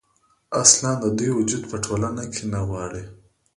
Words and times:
اصـلا 0.61 0.91
د 0.99 1.05
دوي 1.17 1.31
وجـود 1.35 1.63
پـه 1.69 1.77
ټـولـنـه 1.83 2.23
کـې 2.33 2.43
نـه 2.51 2.59
غـواړي. 2.67 3.03